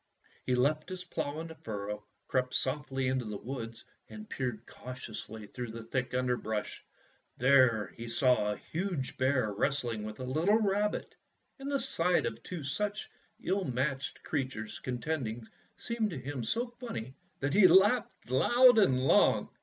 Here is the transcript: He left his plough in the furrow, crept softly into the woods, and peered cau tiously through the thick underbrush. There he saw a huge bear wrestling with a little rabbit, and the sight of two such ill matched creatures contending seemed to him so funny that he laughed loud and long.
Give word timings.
He 0.47 0.55
left 0.55 0.89
his 0.89 1.03
plough 1.03 1.39
in 1.41 1.45
the 1.49 1.53
furrow, 1.53 2.03
crept 2.27 2.55
softly 2.55 3.07
into 3.07 3.23
the 3.25 3.37
woods, 3.37 3.85
and 4.09 4.27
peered 4.27 4.65
cau 4.65 4.93
tiously 4.93 5.53
through 5.53 5.69
the 5.69 5.83
thick 5.83 6.15
underbrush. 6.15 6.83
There 7.37 7.93
he 7.95 8.07
saw 8.07 8.51
a 8.51 8.57
huge 8.57 9.15
bear 9.19 9.53
wrestling 9.53 10.01
with 10.01 10.19
a 10.19 10.23
little 10.23 10.57
rabbit, 10.57 11.13
and 11.59 11.69
the 11.71 11.77
sight 11.77 12.25
of 12.25 12.41
two 12.41 12.63
such 12.63 13.11
ill 13.43 13.63
matched 13.63 14.23
creatures 14.23 14.79
contending 14.79 15.47
seemed 15.77 16.09
to 16.09 16.17
him 16.19 16.43
so 16.43 16.69
funny 16.79 17.13
that 17.39 17.53
he 17.53 17.67
laughed 17.67 18.31
loud 18.31 18.79
and 18.79 18.99
long. 19.05 19.49